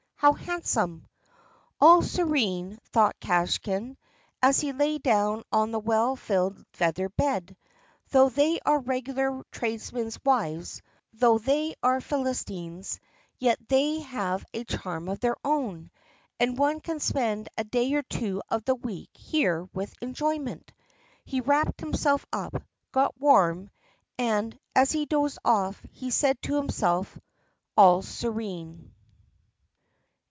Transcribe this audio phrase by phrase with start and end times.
[0.23, 1.07] How handsome!"
[1.79, 3.97] "All serene," thought Kvashin,
[4.39, 7.57] as he lay down on the well filled feather bed.
[8.11, 12.99] "Though they are regular tradesmen's wives, though they are Philistines,
[13.39, 15.89] yet they have a charm of their own,
[16.39, 20.71] and one can spend a day or two of the week here with enjoyment...."
[21.25, 22.61] He wrapped himself up,
[22.91, 23.71] got warm,
[24.19, 27.17] and as he dozed off, he said to himself:
[27.75, 28.93] "All serene!"